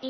[0.00, 0.04] ス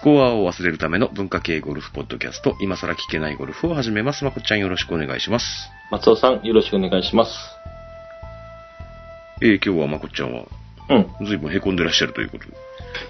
[0.00, 4.24] コアを忘れるための文化系ゴルフポッドキャスト、今更聞けないゴルフを始めます。
[4.24, 5.46] まこっちゃんよろしくお願いします。
[5.92, 7.30] 松尾さん、よろしくお願いします。
[9.40, 10.46] えー、今日はまこっちゃんは、
[10.88, 11.26] うん。
[11.26, 12.52] ずいぶん凹んでらっしゃるということで。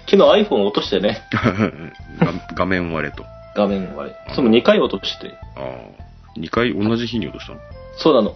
[0.09, 3.25] 昨日 iPhone 落としてね、 が画面割れと。
[3.55, 4.33] 画面割れ。
[4.33, 5.33] それも2回落として。
[5.55, 6.39] ああ。
[6.39, 7.59] 2回同じ日に落としたの？
[7.97, 8.35] そうなの。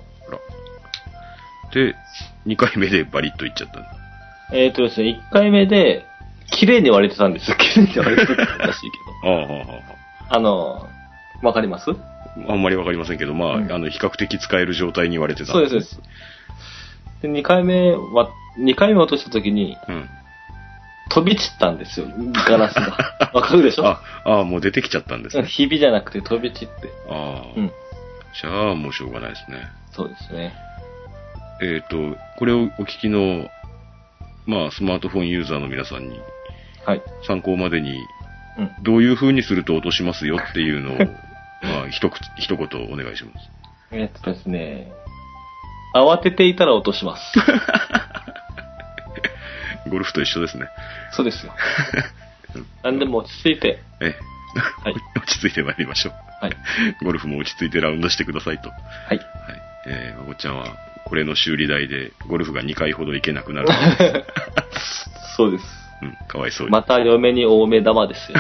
[1.74, 1.96] で、
[2.46, 3.90] 2回目でバリッといっちゃったんだ。
[4.54, 6.06] えっ、ー、とですね、1回目で、
[6.52, 7.58] 綺麗に割れてたんですよ。
[7.60, 9.82] 綺麗に割れてたらしいけ ああ、はあ、はど。
[10.30, 10.88] あの、
[11.44, 11.92] わかります？
[11.92, 11.96] あ。
[12.52, 16.10] あんまりわかりませんけど、まあ、うんあの、比較的使える状態に割れてたんそうです、そうです。
[17.22, 20.10] で、2回目は、2回目落とした時に、うん。
[21.10, 22.08] 飛び散ったんですよ。
[22.48, 22.98] ガラスが。
[23.34, 23.86] わかるでしょ？
[23.88, 25.44] あ、ああ、もう出てきちゃったんですね。
[25.48, 26.90] ひびじゃなくて飛び散って。
[27.10, 27.54] ああ。
[27.56, 27.72] うん。
[28.40, 29.58] じゃあ、もうしょうがないですね。
[29.92, 30.54] そうですね。
[31.62, 33.50] えっ、と、これをお聞きの、
[34.46, 36.20] まあ、スマートフォンユーザーの皆さんに
[36.86, 37.02] はい。
[37.26, 37.98] 参考までに、
[38.58, 38.72] うん。
[38.84, 40.98] どういう風にすると落としますよっていうのを、
[41.64, 43.50] まあ、一口、一言お願いします。
[43.92, 44.92] えっとですね、
[45.94, 47.40] 慌てていたら落とします。
[49.90, 50.68] ゴルフと一緒ですね。
[51.12, 51.54] そうですよ。
[52.84, 54.16] なんでも落ち着いて、ええ。
[54.84, 56.14] はい 落ち着いて参りましょう。
[56.44, 56.58] はい。
[57.04, 58.70] ゴルフも落ち着いてラウンドしてくださいと。
[58.70, 58.76] は
[59.10, 59.18] はい。
[59.18, 59.22] い。
[59.88, 63.68] えー、まこっちゃんは、これの修理代でゴルフが2回ほど行けなくなる。
[65.36, 65.66] そうです。
[66.02, 66.72] うん、かわいそうに。
[66.72, 68.38] また嫁に多め玉ですよ。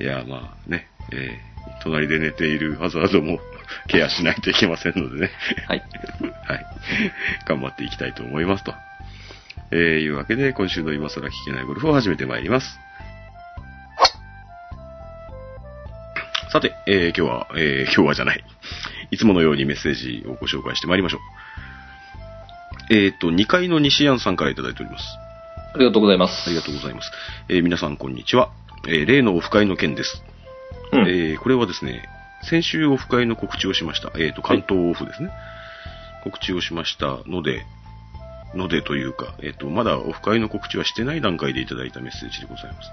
[0.00, 3.38] いや、まあね、えー、隣で寝ているハザードも
[3.88, 5.30] ケアしないといけませんのでね。
[5.68, 5.82] はい。
[6.46, 6.66] はい。
[7.46, 8.74] 頑張っていきたいと思いますと。
[9.70, 12.78] えー、いうわけで、今週の今更聞けないゴルフを始めてまいります。
[16.50, 18.44] さて、えー、今日は、えー、今日はじゃない。
[19.10, 21.20] いつものようにメッセージをご紹介してまいりましょう。
[22.94, 25.04] えーと、2階の西安さんからいただいております。
[25.74, 26.48] ありがとうございます。
[26.48, 27.10] ありがとうございます。
[27.48, 28.50] えー皆さんこんにちは。
[28.86, 30.22] えー例のオフ会の件です。
[30.92, 31.00] うん。
[31.08, 32.06] えーこれはですね、
[32.42, 34.10] 先週オフ会の告知をしました。
[34.18, 35.30] えっ、と、関東オフですね。
[36.24, 37.64] 告知をしましたので、
[38.54, 42.90] のでというか、えっ、と、まだオフ会の告知はしてない段階でいただいたメッセージでございます。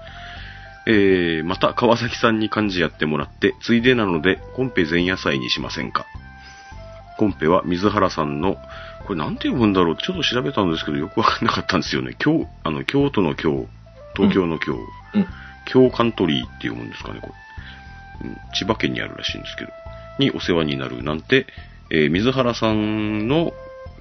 [0.86, 6.06] えー、また川崎さんに漢字やってもらって、ついでなので、コンペ前夜祭にしませんか
[7.18, 8.56] コンペは水原さんの、
[9.06, 12.16] これなんて読むんだろうちょっと調べたんですけど、よくわかんなかったんですよね。
[12.18, 13.68] 京、あの、京都の京、
[14.16, 15.26] 東京の京、うん。
[15.66, 17.32] 京カントリーって読むんですかね、これ。
[18.22, 19.72] うん千葉県にあるらしいんですけど、
[20.18, 21.46] にお世話になるなんて、
[21.90, 23.52] えー水原さんの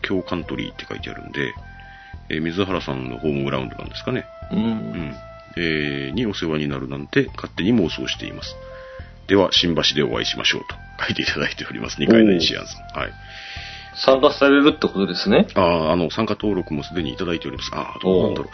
[0.02, 1.53] 京カントリーって書いてあるんで、
[2.29, 4.25] えー水原さんのホームグラウンドなんですかね。
[4.52, 4.56] う。
[4.56, 5.16] うんん。
[5.58, 8.56] えーにお世話になるなんて勝手に妄想しています。
[9.28, 10.75] では、新橋でお会いしましょうと
[11.06, 11.97] 書いていただいております。
[12.02, 13.00] 2階の西安さん。
[13.00, 13.12] はい。
[14.06, 15.48] 参加されるってことですね。
[15.56, 17.70] ああ、あの、参加登録もすでにいただいております。
[17.74, 18.50] ああ、どうなんだろう。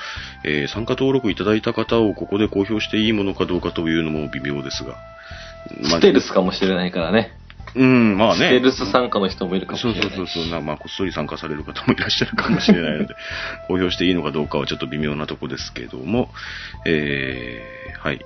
[0.47, 4.95] えー参加登録いただいた方をここで公表していいものかどうかというのも微妙ですが。
[5.81, 7.31] まあステルスかもしれないからね。
[7.75, 8.47] うん、まあね。
[8.47, 10.07] ステルス参加の人もいるかもしそれない。
[10.07, 13.16] うそうそうそう、なまあ、こっそり参加される方もいらっしゃるかもしれないので、
[13.67, 16.29] 公表していいのかどうかはちょっと微妙なとこですけども、
[16.85, 18.19] えー、はい。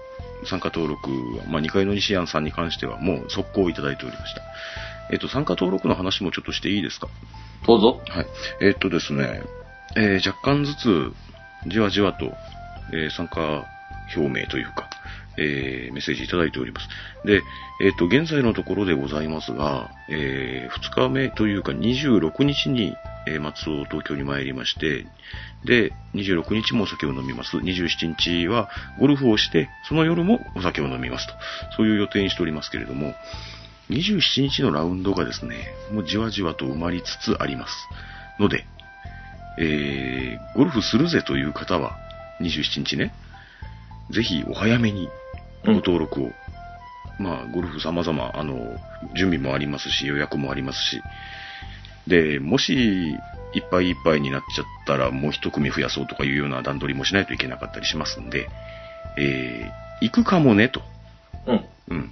[0.45, 4.41] 参加登録は、まあ、2階の西安さんに関してはもう速攻いただいておりました。
[5.11, 7.07] えっ、と、参加登録の話もちょっとしていいですか？
[7.67, 8.01] どうぞ。
[8.07, 8.25] はい。
[8.61, 9.41] えっ、とですね、
[9.95, 11.11] えー若干ずつ、
[11.67, 12.25] じわじわと、
[12.93, 13.65] えー参加
[14.15, 14.89] 表明というか、
[15.39, 16.87] えーメッセージいただいております。
[17.25, 17.41] で、
[17.81, 22.93] えっ、と、現在のところでございますが、え2日目というか26日に、
[23.27, 25.05] えー松尾東京に参りまして、
[25.65, 27.57] で、26日もお酒を飲みます。
[27.57, 31.33] 27日はゴルフをして、その夜もお酒を飲みますと。
[31.77, 33.15] そういう予定にしておりますけれども、
[33.89, 37.73] 27日のラウンドがですね、もうじわじわと埋まりつつあります。
[38.39, 38.65] ので、
[39.59, 41.97] えー、ゴルフするぜという方は、
[42.41, 43.13] 27日ね、
[44.11, 45.09] ぜひお早めに
[45.65, 46.31] ご登録を。
[47.19, 48.77] まあ、ゴルフ様々、あの、
[49.15, 51.01] 準備もありますし、予約もありますし、
[52.07, 53.17] で、もし、
[53.53, 58.47] いっぱいいっぱいになっちゃったら、もう一組増やそうとかいうような段取りもしないといけなかったりしますんで、
[59.17, 60.81] えー、行くかもね、と。
[61.45, 61.65] うん。
[61.89, 62.11] うん。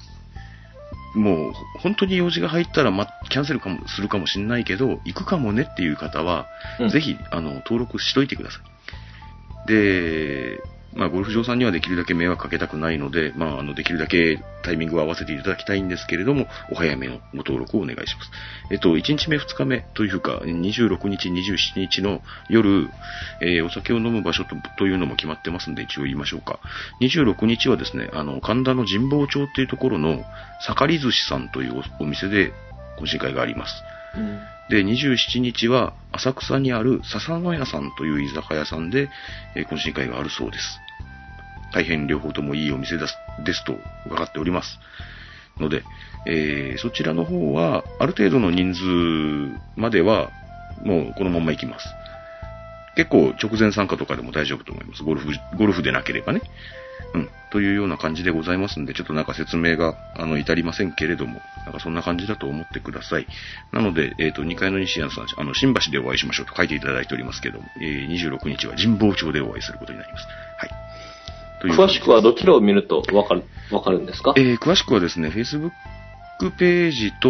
[1.15, 6.47] もう、本当に用事が入ったら、ま、キャンセルかも、するかもしれないけど、行くかもねっていう方は、
[6.79, 8.59] うんぜひ、あの、登録しといてくださ
[9.65, 9.67] い。
[9.67, 10.61] で、
[10.97, 18.31] まあ、ゴルフ場さんにはできるだけ迷惑かけたくないので、まあ、あの、できるだけタイミングを合わせていただきたいんですけれども、お早めのご登録をお願いします。
[18.71, 22.89] えっと、1日目、2日目というか、26日、27日の夜、
[23.41, 26.59] えーお酒を飲む場所とというのも決まってますんで、一応言いましょうか。
[27.01, 30.23] 26日はですね、あの、神田の神保町っていうところの、
[30.61, 32.53] 盛り寿司さんというおお店で
[32.99, 33.83] 懇親会があります。
[34.15, 34.39] うん。
[34.69, 39.09] で、27日は浅草にある笹野屋さんという居酒屋さんで、
[39.55, 40.79] えー懇親会があるそうです。
[41.73, 44.79] 大変両方ともいいお店ですですと伺っております。
[45.59, 45.83] ので、
[46.25, 50.31] えーそちらの方は、ある程度の人数までは、
[50.83, 51.87] もうこのまま行きます。
[52.95, 55.03] 結構直前参加とかでも大丈夫と思います。
[55.03, 56.41] ゴルフ、ゴルフでなければね。
[57.13, 57.29] うん。
[57.51, 63.27] というような感じでございますんで、ちょっとなんか説明が、あの、至りませんけれども、なんかそんな感じだと思ってください。
[63.71, 70.25] なので、えっ、と、2階の西安さん、あの、新橋でお会いしましょうと書いていただいておりますけども、えー26日は神保町でお会いすることになります。
[70.57, 70.69] はい。
[71.61, 74.33] という詳しくはどちらを見るとわかる、わかるんですか？
[74.37, 75.71] えー詳しくはですね、Facebook
[76.57, 77.29] ページと、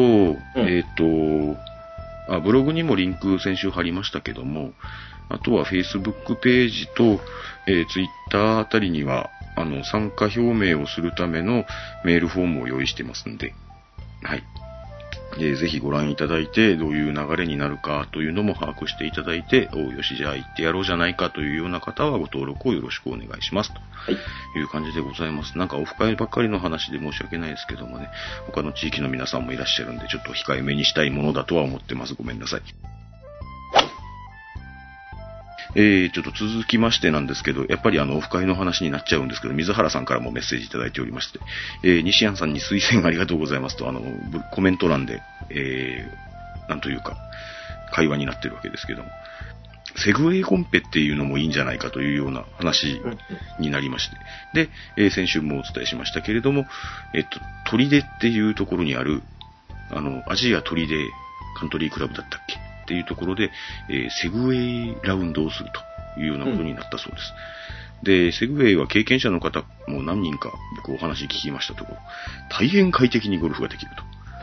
[0.56, 1.58] えっ、と
[2.30, 4.72] あ、ブログにもリンク先週貼りましたけども、
[5.30, 7.22] あとは Facebook ページと、
[7.68, 11.66] えー Twitter あたりには、あの、参加表明をするための
[12.04, 13.54] メールフォームを用意してますんで、
[14.24, 14.44] はい。
[15.40, 23.74] えーぜひご覧いただいて、どういう流れになるかというのも把握していただいて、おうよし、じゃあ行ってやろうじゃないかというような方はご登録をよろしくお願いします。
[23.74, 24.60] とはい。
[24.60, 25.58] いう感じでございます。
[25.58, 28.10] なんかオフ会ばっかりの話で申し訳ないですけどもね、
[28.48, 32.14] 他の地域の皆さんもいらっしゃるんで、ちょっと控えめにしたいものだとは思ってます。
[32.16, 32.97] ごめんなさい。
[35.76, 41.40] えー、ちょっと続きましてなんですけど、やっぱりあの、オフ会の話になっちゃうんですけど、水原さんからもメッセージいただいておりまして、
[41.84, 44.02] えー、西安さんに推薦ありがとうございますと、あの、
[44.52, 47.18] コメント欄で、えー、なんというか、
[47.92, 49.10] 会話になってるわけですけども、
[49.96, 53.02] セグウェイコンペっていうのもいいんじゃないかというような話
[53.60, 54.10] になりまし
[54.54, 54.66] て。
[54.66, 56.66] で、えー先週もお伝えしましたけれども、
[57.16, 59.24] えっと、砦っていうところにある、
[59.90, 60.88] あの、アジア砦
[61.58, 63.52] カントリークラブだったっけっていうところで、
[63.90, 65.70] えーセグウェイラウンドをする
[66.16, 67.34] というようなことになったそうです。
[68.04, 71.98] で、セグウェイは経験者の方も何人か僕お話聞きましたところ、
[72.50, 73.92] 大変快適にゴルフができる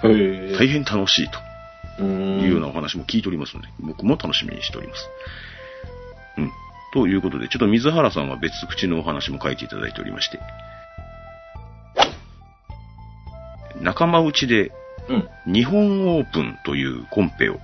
[0.02, 0.10] と。
[0.10, 1.38] へ大変楽しいと。
[2.02, 5.08] いうようなお話も聞いておりますので、僕も楽しみにしております。
[6.38, 6.50] うん。
[6.92, 10.40] ということで、ちょっと水原さんは別口のお話も書いていただいておりまして、
[13.80, 14.72] 仲間内で
[15.08, 15.52] うん。
[15.52, 17.58] 日本オープンというコンペを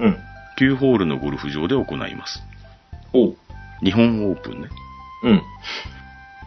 [0.00, 0.18] うん。
[0.58, 2.42] 9ホールのゴルフ場で行います。
[3.12, 3.36] おう。
[3.82, 4.68] 日本オープンね。
[5.24, 5.42] うん。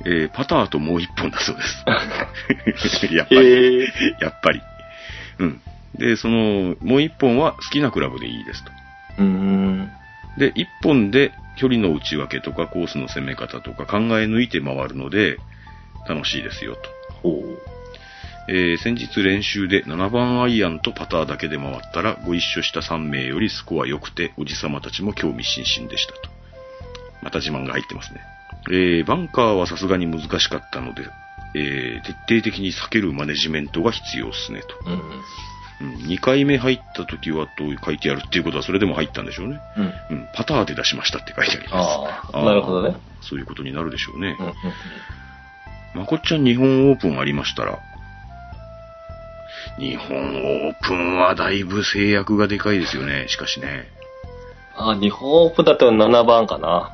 [0.05, 1.85] えーパターともう一本だそうです。
[3.13, 3.83] やっぱへり。
[3.83, 3.87] え。
[4.19, 4.61] やっぱり。
[5.39, 5.61] うん。
[5.95, 8.71] で、その、もう一本は好きなクラブでいいですと。
[9.19, 9.91] うーん。
[10.37, 15.37] で、一本で距離の内訳とかコースの攻め方とか考え抜いて回るので、
[16.07, 16.81] 楽しいですよと。
[17.21, 17.41] ほ
[18.47, 26.19] えー先日練習で7番アイアンとパターだけで回ったら、ご一緒した3名よりスコア良くて、おじさまたちも興味津々でしたと。
[27.21, 28.21] また自慢が入ってますね。
[28.69, 31.03] えーバンカーはさすがに難しかったので、
[31.55, 34.89] えー徹底的に避けるマネジメントが必要っすねと。
[34.89, 34.93] う。
[34.93, 35.01] うん。
[35.81, 39.59] うん、2回目入った時はと書いてあるっていうことはそれでも入ったんでしょうね。
[39.77, 39.85] うん。
[39.85, 42.29] うん、パターで出しましたって書いてあります。
[42.33, 42.95] ああ、なるほどね。
[43.21, 44.43] そういうことになるでしょうねう。
[44.43, 44.45] ん。
[44.47, 44.53] うん
[45.95, 47.79] まこっちゃん日本オープンありましたら、
[49.79, 50.17] 日本
[50.67, 53.87] オープンはだいぶ制約がでかいですよね、しかしね。
[54.75, 56.91] あ、日本オープンだったら7番かな。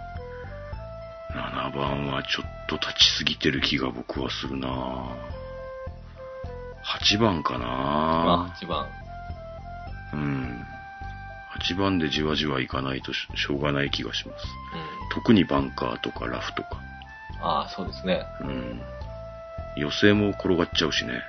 [1.32, 4.68] 7番はちょっと立ちすぎてる気が僕はするな
[6.84, 8.88] 8番かまなあ、8番。
[10.14, 10.66] うん。
[11.60, 14.46] 8番でじわじわいかないとししょうがない気がします。
[14.46, 15.22] うん。
[15.22, 16.80] 特にバンカーとかラフとか。
[17.42, 18.24] ああ、そうですね。
[18.42, 18.82] うん。
[19.78, 21.22] 予選も転がっちゃうしね。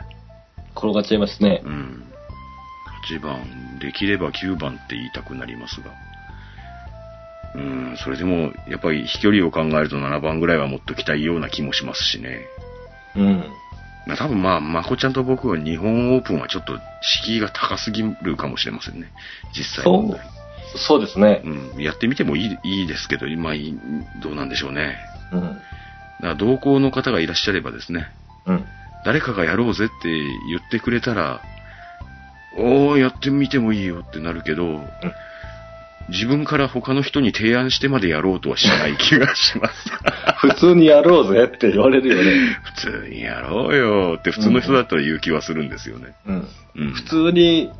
[0.76, 1.68] 転がっちゃいますねう。
[1.68, 2.04] ん。
[3.08, 5.90] 8番、できれば9番って言いたくなりますが。
[7.54, 12.46] うん、それでも、やっぱり飛距離を考えると7番ぐらいは持っときたいような気もしますしね。
[13.16, 13.44] うん。
[14.06, 19.12] まあ多分まあ、まこちゃんと僕は日本オープンはちょっと敷居が高すぎるかもしれませんね。
[19.56, 20.20] 実際問題。
[20.76, 21.42] そうですね。
[21.44, 23.74] うん、やってみてもいいいいですけど、今、い
[24.22, 24.96] どうなんでしょうね。
[25.32, 25.40] うん。
[25.40, 25.60] だか
[26.20, 28.08] ら同行の方がいらっしゃればですね、
[28.46, 28.64] うん。
[29.04, 31.42] 誰かがやろうぜって言ってくれたら、
[32.57, 34.80] おー、やってみてもいいよってなるけど、
[36.11, 39.90] 自分から他の人に提案してまでやろうとはしない気がします。
[40.40, 42.59] 普通にやろうぜって言われるよね。
[42.62, 46.14] 普通にやろうよって普通の人だったら言う気はするんですよね。
[46.26, 46.49] うん。
[46.76, 46.92] うん。
[46.92, 47.71] 普通に、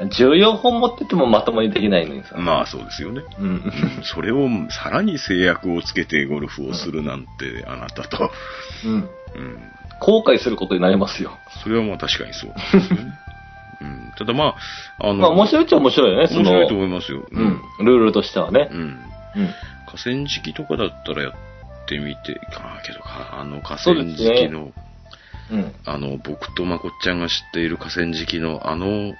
[0.00, 2.36] 14本持っててもまともにできないのにさ。
[2.36, 3.22] まあそうですよね。
[3.40, 3.72] うん。
[4.02, 8.30] それをさらに制約をつけてゴルフをするなんて、あなたと。
[8.84, 9.08] うん。
[9.34, 9.58] うん。
[10.00, 11.38] 後悔することになりますよ。
[11.62, 13.12] それはまあ確かにそうですよね。
[13.80, 14.12] うん。
[14.16, 14.54] ただま
[14.98, 16.28] あ、あの、まあ面白いっちゃ面白いよね。
[16.30, 17.26] 面白いと思いますよ。
[17.30, 17.60] うん。
[17.84, 18.74] ルールとしてはねう。
[18.74, 18.78] ん。
[18.78, 19.00] うん。
[19.86, 21.32] 河川敷とかだったらやっ
[21.86, 24.72] てみて、ああ、けどか、あの河川敷の、
[25.50, 25.74] うん。
[25.84, 29.14] あの、僕とまこっちゃんが知っている河川敷のあの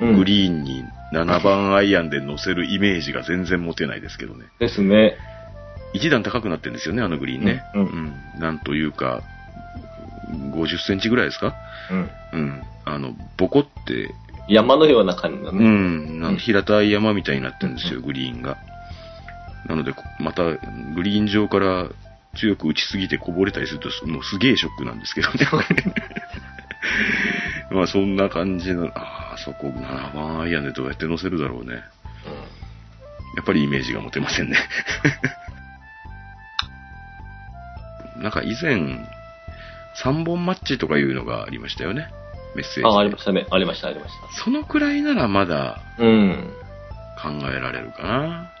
[0.00, 0.16] うん。
[0.16, 4.46] グリーンに7番アイアンで乗せるイメージが全然持てないですけどね。
[4.58, 5.16] ですね。
[5.92, 7.62] 一段高くなってるんですよね、あのグリーンね。
[7.74, 9.22] うんうんなんというか、
[10.30, 11.54] 50センチぐらいですか？
[11.90, 12.10] うん。
[12.32, 12.62] うん。
[12.84, 14.14] あの、ボコって、
[14.48, 15.64] 山のような感じだうね。
[15.64, 18.56] ん、なうん平たい山みたいになってるんですよ、グリーンが。
[19.68, 20.58] なので、こまた、グ
[21.02, 21.86] リーン上から
[22.36, 25.46] 強く打ちすぎてこぼれたりすると、もうすげえショックなんですけどね。
[27.70, 31.82] まあ、そんな感じの、ああ、そこ7番アイアンでどうやって乗せるだろうね。
[33.36, 34.56] やっぱりイメージが持てませんね。
[38.22, 38.76] なんか以前、
[40.02, 42.08] 3本マッチとかいうのがありましたよね。
[42.54, 42.86] メッセージで。
[42.86, 43.46] あ、ありましたね。
[43.50, 44.12] ありました、ありまし
[44.44, 46.02] そのくらいならまだた。
[46.04, 46.50] うん。
[47.20, 48.52] 考えられるかな。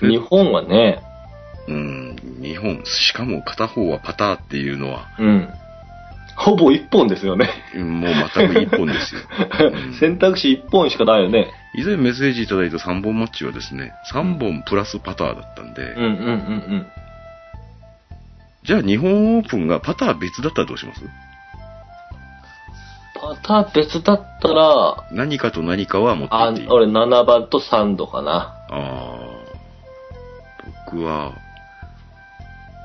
[0.00, 1.02] 日本はね、
[1.66, 5.48] うん、日本、しかも片方はパターっていうのは、うん。
[6.36, 7.50] ほぼ一本ですよね。
[7.74, 9.20] うんもう全く一本ですよ。
[9.74, 11.48] うん選択肢一本しかないよね。
[11.74, 16.14] 以前メッセージいただいた3本マッチはですね、3本プラスパターだったんで、うんうんうんう
[16.76, 16.86] ん。
[18.68, 21.00] じゃあ日本オープンがパター別だったらどうします？
[23.14, 26.68] パター別だったら、何かと何かは持ってあいっていい。
[26.68, 28.54] 俺7番と3度かな。
[28.68, 29.18] ああ、
[30.86, 31.32] 僕は、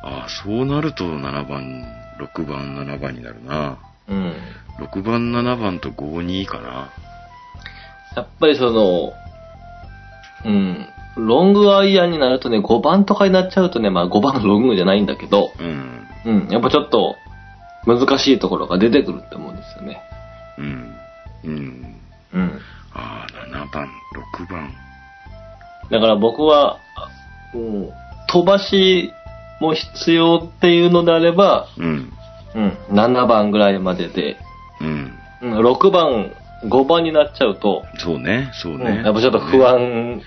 [0.03, 1.85] ああ、そうなると7番、
[2.17, 3.77] 6番、7番になるな。
[4.07, 4.33] うん。
[4.79, 6.93] 6番、7番と5-2かな。
[8.15, 9.11] やっぱりその、
[10.45, 10.87] うん。
[11.15, 16.07] ロングアイアンになるとね、5番とかになっちゃうとね、まあ5番のロングじゃないんだけど、うん。
[16.25, 16.47] うん。
[16.49, 17.15] やっぱちょっと
[17.85, 20.01] 難しいところが出てくるって思うんですよね。
[20.57, 20.95] うん。
[21.43, 21.95] うん。
[22.33, 22.59] うん。
[22.93, 23.87] ああ、7番、
[24.39, 24.71] 6番。
[25.91, 27.09] だから僕は、あ
[27.53, 27.89] うん、
[28.27, 29.11] 飛ばし
[29.59, 32.13] も必要っていうのであれば、うん。
[32.55, 34.37] うん、7番ぐらいまでで、
[34.81, 35.13] うん。
[35.41, 36.31] うん、6番、
[36.65, 39.03] 5番になっちゃうと、そうね、そううんね。
[39.03, 40.21] やっぱちょっと不安、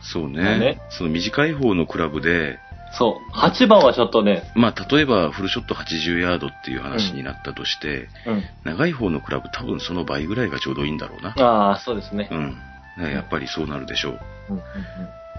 [0.00, 0.42] そうね。
[0.42, 2.58] だねその短い方のクラブで、
[2.92, 11.30] そう、8番はちょっとね、まあ、例えばフルショット80ヤードっていう話になったとして、うん、長い方のクラブ多分その倍ぐらいがちょうどいいんだろうな。
[11.38, 12.28] ああ、そうですね。
[12.30, 12.56] うん。
[12.98, 14.20] ねやっぱりそうなるでしょう。
[14.50, 14.62] うん、うん、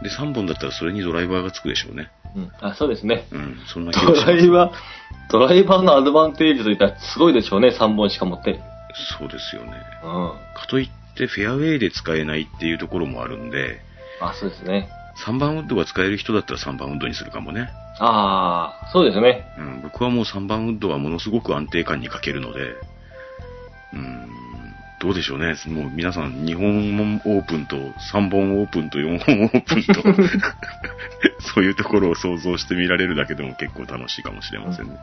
[0.04, 2.10] で、3本だったらそれにドライバーがつくでしょうね。
[2.36, 2.44] うん。
[2.44, 3.26] うんあ、そうですね。
[3.32, 4.14] うん、そんな気ド。
[4.14, 8.62] ライバー、ドライバーのアドバンテージといったらすごいでしょうね、3本しか持って。
[9.20, 9.74] そうですよね。
[10.04, 10.10] うん。
[10.56, 13.82] かといってフェアウェイで使えないっていうところもあるんで、
[14.22, 14.90] あ、そうですね。
[15.26, 17.70] 3番ウッドが使える人だったら3番ウッドにするかもね。
[18.00, 19.46] ああ、そうですね。
[19.58, 22.76] うん、僕はもう3番ウッドはものすごく安定感に欠けるので、
[23.94, 24.28] うん、
[25.02, 25.56] どうでしょうね。
[25.68, 30.02] もう皆さん、2本オープンと3本オープンと4本オープンと、
[31.56, 34.98] そういうところを想像してみられるだけでも結構楽しいかもしれませんね。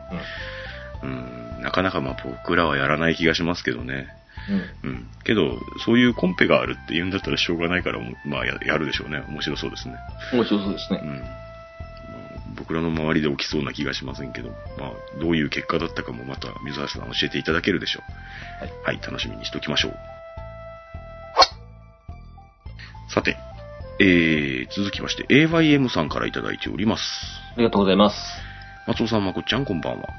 [1.03, 4.07] うん、なかなかまあ僕らはやらない気がしますけどね。
[4.83, 4.89] うん。
[4.89, 5.07] うん。
[5.23, 9.23] けど、そういうコンペがあるって言うんだったらしょうがないから、まあややるでしょうね。
[9.29, 9.95] 面白そうですね。
[10.33, 10.99] 面白そうですね。
[11.01, 11.09] うん。
[11.09, 11.29] まあ
[12.55, 18.63] 僕らの周りで起きそうな気がしませんけど、まあ、どういう結果だったかもまた水原さん教えていただけるでしょう。
[18.63, 18.97] はい。
[18.97, 19.93] はい、楽しみにしておきましょう。
[23.09, 23.37] さて、
[23.99, 27.03] えー、続きまして AYM さんからいただいております。
[27.53, 28.15] ありがとうございます。
[28.87, 30.09] 松尾さん、まこっちゃん、こんばんは。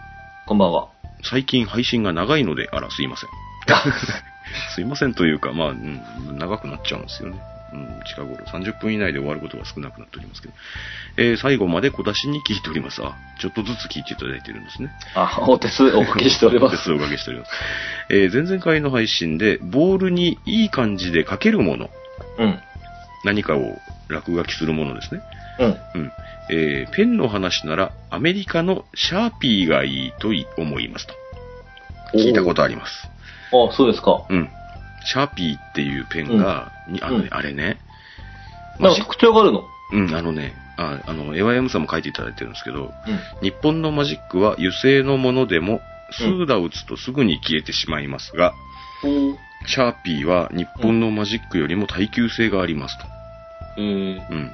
[0.46, 0.88] こんばんは。
[1.22, 3.30] 最近配信が長いので、あら、すいません。
[4.74, 6.00] すいませんというか、まあ、うん、
[6.38, 7.38] 長くなっちゃうんですよね。
[7.72, 10.54] うん、近頃30分以内で終わることが少なくなっておりますけど。
[11.16, 13.00] えー最後まで小出しに聞いております。
[13.04, 14.90] あ、ちょっとずつ聞いていただいてるんですね。
[15.14, 16.84] あ、お手数おかけしておりま お手す。
[16.84, 17.52] 数をおかけしております。
[18.10, 21.90] えー前々回の配信で、ボールにいい感じで書けるもの、
[22.38, 22.58] うん。
[23.24, 25.20] 何かを落書きするものですね。
[25.60, 25.76] うん。
[25.94, 26.12] うん。
[26.50, 31.14] えーペンの話なら、アメリカのシャーピーがいいと思いますと。
[32.14, 33.08] 聞いたことあります。
[33.52, 34.24] あ、そうですか。
[34.28, 34.48] うん。
[35.04, 37.78] シャーピーっていうペンが、にあのね、うんあれね、
[38.78, 39.64] なんか特徴があるの？
[39.92, 42.90] うん、あのね、ああの、エワヤムさんも書いていただいてるんですけど、うん。
[43.42, 45.80] 日本のマジックは油性のものでも、
[46.12, 48.52] スーダ打つとすぐに消えてしまいますが、
[49.66, 53.06] シャーピーは日本のマジックよりも耐久性がありますと。
[53.78, 54.52] えー、うん。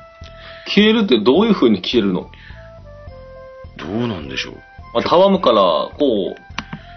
[0.66, 2.30] 消えるってどういう風に消えるの？
[3.76, 4.54] どうなんでしょう。
[4.94, 5.60] まあ、たわむから、
[5.98, 6.36] こう、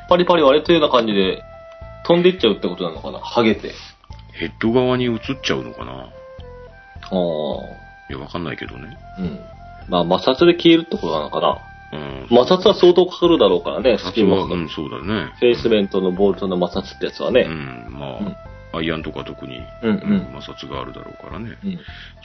[0.10, 1.44] パリパリ割れたような感じで
[2.06, 3.20] 飛んでいっちゃうってことなのかな？
[3.20, 3.74] 剥げて。
[4.34, 5.92] ヘッド側に映っちゃうのかな？
[5.92, 6.10] ああ。
[8.10, 8.98] いや、わかんないけどね。
[9.20, 9.40] うん。
[9.90, 11.58] まあ、摩擦で消えるってことなのかな？
[11.92, 12.28] うん。
[12.30, 14.48] 摩擦は相当かかるだろうからね、ス摩ピンも。
[14.48, 15.32] 擦はうん、そうだね。
[15.40, 17.42] フェイスメントのボルトの摩擦ってやつはね。
[17.42, 18.20] うん、ま
[18.72, 21.58] あ、アイアンとか特に、うんうん摩擦があるだろうからね。
[21.64, 21.78] うん。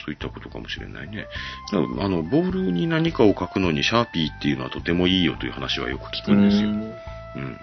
[0.03, 1.25] そういったことかもしれないね。
[1.71, 6.69] だからあの、ボールに何かを書くのにシャーピーっていうのはとてもいいよという話はよく聞くんですよ。
[6.69, 7.57] うん。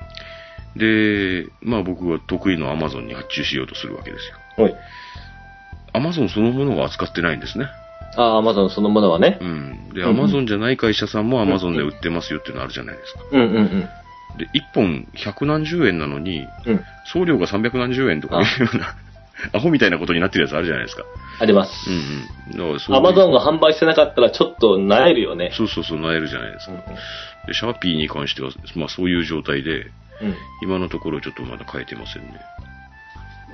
[0.76, 4.64] で、まあ僕は得意の Amazon に発注しようとするわけですよ。
[4.64, 4.76] はい。
[5.94, 7.66] Amazon そのものは扱ってないんですね。
[8.16, 9.44] ああ、アマゾンそのものはねう。
[9.44, 9.90] ん。
[9.94, 13.20] で、うんうん Amazon じゃない会社さんも Amazon で売ってますよっていうのあるじゃないですか。
[13.30, 13.80] うんうんうん。
[14.38, 16.80] で、1本百何十円なのに、うん。
[17.12, 18.94] 送料が300何十円とかいうような、
[19.52, 21.04] アホみたいなことになってるやつあるじゃないですか。
[21.40, 21.90] あります。
[21.90, 22.94] うんうん。
[22.94, 25.50] アマゾンが販売してなかったらちょっと萎えるよね。
[25.52, 26.72] そうそうそう、なえるじゃないですか。
[26.72, 26.80] うん
[27.46, 29.90] で、シャーピーに関しては、まあそういう状態で、
[30.20, 30.36] うん。
[30.62, 32.40] 今のところちょっとまだ書いてませんね。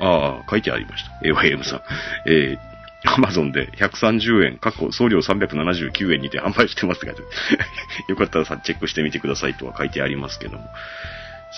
[0.00, 1.11] ああ、書いてありました。
[1.27, 1.83] AYM さん。
[2.27, 10.65] えー、アマゾンで130円、過去送料379円にて販売してますって書いてあるよかったらさ、チェックしてみてくださいとは書いてありますけども。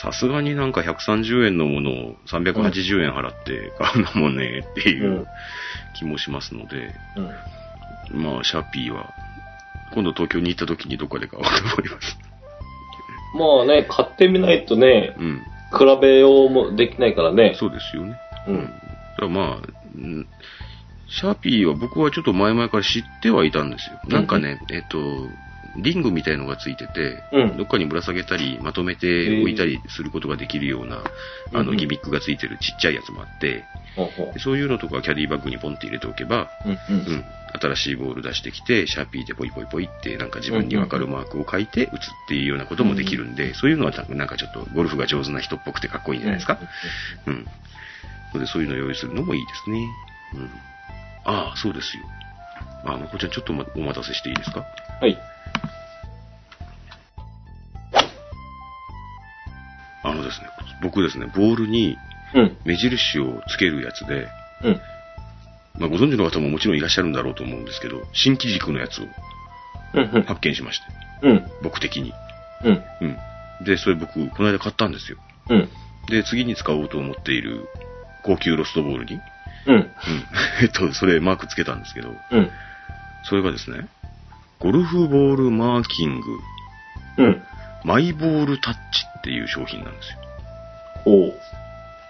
[0.02, 5.26] さすがになんか130円のものを380円払って買うのもね、っていううん
[5.94, 6.94] 気もしますので、
[8.12, 8.22] うん。
[8.22, 9.12] まあ、シャーピーは、
[9.92, 12.29] 今度東京に行った時にどっかで買おうと思います。
[13.34, 15.42] まあね、買ってみないとね、うん。
[15.76, 17.54] 比べようもできないからね。
[17.58, 18.16] そうですよね。
[18.48, 18.72] うんだか
[19.22, 20.26] らまあ、うん
[21.12, 24.00] シャーピーは僕はちょっと前々から知ってはいたんですよ。
[24.08, 24.98] なんかね、えっと、
[25.76, 31.02] リングみたいのがついてて、うんどっかにぶら下げたり、まとめて置いたりすることができるような、
[31.52, 33.64] あの、うんうんギミックがついてるちっちゃいやつもあって、
[33.96, 36.68] ほうほでそういうのとかキャディバッグにポンって入れておけば、う。
[36.68, 37.24] うんうん。
[37.54, 46.58] うん、新しいボール出してきて、シャーピーでポイポイポイって、なんか自分にわかるマークを書いて打つっていうようなこともできるんで、そういうのはなんかちょっとゴルフが上手な人っぽくてかっこいいんじゃないですか？
[47.26, 47.46] うん。
[48.34, 49.88] ので、そういうのを用意するのもいいですね。
[50.34, 50.50] うん。
[51.24, 52.04] ああ、そうですよ。
[52.84, 54.64] あ、まこちゃん、ちょっとまお待たせしていいですか？
[55.00, 55.18] はい。
[60.02, 60.46] あのですね、
[60.82, 61.96] 僕ですね、ボールに
[62.32, 62.56] うん。
[62.64, 64.28] 目印をつけるやつで、
[64.62, 64.80] うん。
[65.80, 69.06] まあ、ご存知の方ももちろんいらっしゃるんだろうと思うんですけど、新機軸のやつを。
[70.26, 70.84] 発見しまして、
[71.22, 71.50] うん。
[71.62, 72.12] 僕的に。
[72.64, 72.82] うん。
[73.00, 73.64] うん。
[73.64, 75.18] で、それ僕、この間買ったんですよ。
[75.48, 75.68] うん。
[76.08, 77.66] で、次に使おうと思っている
[78.22, 79.18] 高級ロストボールに、
[79.66, 79.74] うん。
[79.74, 79.90] うん。
[80.62, 82.50] えっと、それマークつけたんですけど、うん。
[83.24, 83.88] そそれがですね、
[84.58, 86.26] ゴルフボールマーキング、
[87.18, 87.42] うん。
[87.84, 88.78] マイボールタッチ
[89.18, 90.18] っていう商品なんですよ。
[91.06, 91.34] おう。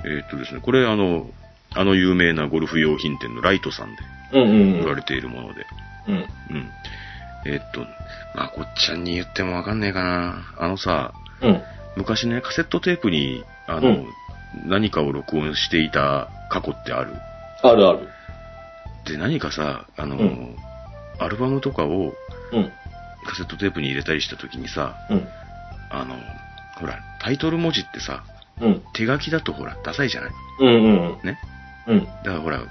[0.04, 1.30] えーっとですね、これあの、
[1.74, 4.02] あの有名なゴルフ用品店のライトさんで
[4.32, 5.66] うんうん売られているもので、
[6.08, 6.14] うん。
[6.14, 6.26] うん。
[7.46, 7.80] えーっと、
[8.34, 10.42] まあ、こっちゃんに言ってもわかんねえかな。
[10.58, 11.62] あのさ、うん。
[11.96, 14.06] 昔ね、カセットテープに、あの、うん
[14.66, 17.12] 何かを録音していた過去ってある？
[17.62, 18.08] あるある。
[19.06, 20.56] で、何かさ、あの、うん
[21.20, 22.12] アルバムとかを
[22.52, 22.72] うん。
[23.26, 25.28] カセットテープに入れたりした時にさ、うん。
[25.90, 26.16] あの、
[26.80, 28.24] ほら、タイトル文字ってさ、
[28.60, 28.82] うん。
[28.92, 30.30] 手書きだとほら、ダサいじゃない？
[30.60, 30.68] うんう
[31.22, 31.26] ん。
[31.26, 31.38] ね？
[31.90, 32.04] うん。
[32.04, 32.62] だからほら、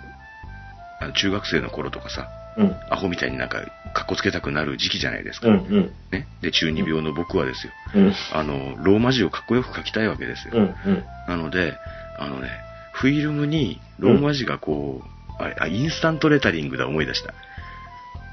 [1.02, 2.28] あの中学生の頃とかさ、
[2.58, 2.76] うん。
[2.90, 3.62] アホみたいになんか、
[3.94, 5.48] かっこつけたくなる時期じゃないですか。
[5.48, 5.94] うんうん。
[6.12, 6.28] ね。
[6.42, 7.74] で、中二病の僕はですよ。
[7.96, 8.14] うん。
[8.34, 10.54] あの、ローマ字をかっこよく書きたいわけですよ。
[10.56, 10.62] うん。
[10.62, 11.04] うん。
[11.28, 11.74] なので、
[12.18, 12.50] あのね、
[12.94, 17.34] フィルムにローマ字がこう、あれ、あ、インスタントレタリングだ、思い出した。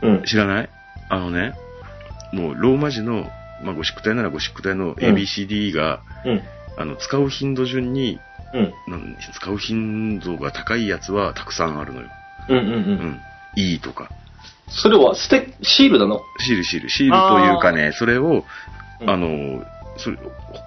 [0.03, 0.23] うん。
[0.25, 0.69] 知らない？
[1.09, 1.55] あのね、
[2.33, 3.31] もうローマ字の、
[3.63, 6.43] まあ、ゴシック体ならゴシック体の ABCD が、うん。
[6.79, 8.19] あの、使う頻度順に、
[8.55, 8.73] うん。
[8.89, 12.09] なん使う頻度が高いやつはたくさんあるのよ。
[12.49, 12.59] うん。
[12.59, 12.65] うん。
[12.65, 12.69] う。
[12.69, 12.77] うん
[13.11, 13.21] ん。
[13.57, 14.11] E とか。
[14.69, 16.21] それはステ、シールなの？
[16.41, 18.45] シール、シール、シールというかね、それを、
[19.01, 19.65] うんあの、
[19.99, 20.19] それ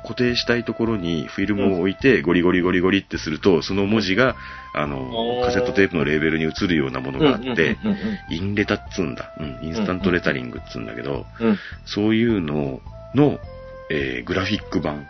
[0.03, 4.35] 固定したいところにフィルムを置いて、ゴリゴリゴリゴリってすると、その文字が、
[4.73, 7.77] あのお、ーカセットテープのレーベルに映るようなものがあって、
[8.29, 8.35] うん。
[8.35, 9.33] インレタっつうんだ。
[9.39, 11.57] うん、インスタントレタリングっつうんだけど、うん。
[11.85, 12.81] そういうの
[13.13, 13.39] の、
[13.91, 15.07] えーグラフィック版。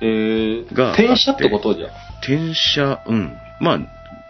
[0.00, 1.90] えー、が転写ってことじゃん。
[2.20, 3.36] 転写、うん。
[3.60, 3.80] まあ、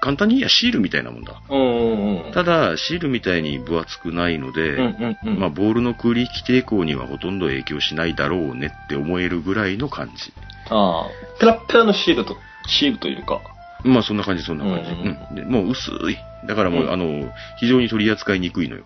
[0.00, 1.40] 簡単に言えばシールみたいなもんだ。
[1.48, 2.32] うんう。
[2.32, 5.38] ただ、シールみたいに分厚くないので、うんうんうん。
[5.38, 10.32] まあ、ボールの空力抵抗にはほとんど影響しないだろうねって思えるぐらいの感じ。
[10.70, 11.10] ああ。
[11.40, 13.40] ペラッペラのシールと、シールというか。
[13.84, 14.90] まあ、そんな感じ、そんな感じ。
[14.90, 16.16] うんうんうんでもう薄い。
[16.46, 18.84] だからもう、うんあの、非常に取り扱いにくいのよ。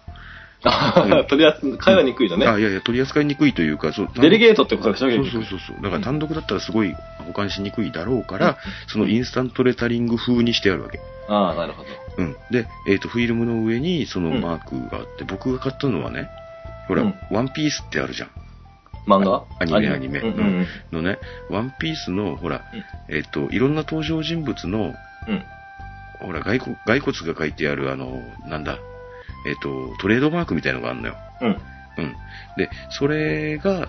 [0.65, 2.47] あとりあえず、会話にくいのね。
[2.47, 5.83] あ、いやいや、取り扱いにくいというか、そうデリゲートってことでしょそうそうそうそう。
[5.83, 6.95] だから単独だったらすごい
[7.27, 11.01] 保管しにくいだろうから、そのインスタントレタリング風にしてあるわけ。
[11.29, 11.89] ああ、なるほど。
[12.19, 12.37] うん。
[12.51, 16.29] で、えっ、と、フィルムの上にそのマークがあって、僕が買ったのはね、
[16.87, 18.31] ほら、うんワンピースってあるじゃん。
[19.07, 19.43] 漫画？
[19.59, 20.21] アニメアニメ？
[20.21, 21.19] うんうんのね、
[21.51, 24.95] ワンピースの、ほら、うんえっ、と、いろんな登場人物の、
[25.29, 25.43] うん。
[26.21, 28.79] ほら、骸骨が書いてある、あの、なんだ、
[29.47, 31.17] えっ、と、トレードマークみたいのがあるのよ。
[31.41, 31.49] うん。
[31.49, 32.17] うん。
[32.57, 33.89] で、それが、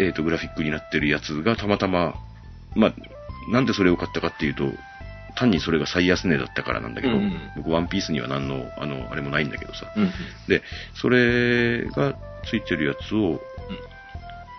[0.00, 2.14] えっ、と、グラフィックになってるやつがたまたま、
[2.74, 2.94] まあ、
[3.50, 4.64] なんでそれを買ったかっていうと、
[5.38, 9.92] 単にそれが最安値だったからなんだけど、うんうん僕ワンピースには何の、あの、あれもないんだけどさ。
[9.96, 10.10] うん。
[10.48, 10.62] で、
[10.94, 13.40] それがついてるやつを、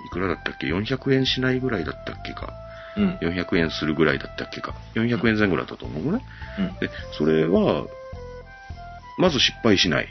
[0.07, 2.53] いくらだったっけ ?400 円しないぐらいだったっけか。
[2.97, 3.17] うん。
[3.21, 4.73] 400円するぐらいだったっけか。
[4.95, 6.21] 400円前後だったと思うね。
[6.57, 6.73] うん。
[6.79, 7.85] で、それは、
[9.19, 10.07] まず失敗しない。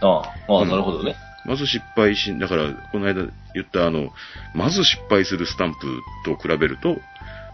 [0.00, 1.14] ああ、ああ、うんなるほどね。
[1.44, 3.14] まず失敗し、だから、この間
[3.54, 4.10] 言ったあの、
[4.54, 6.96] まず失敗するスタンプと比べると、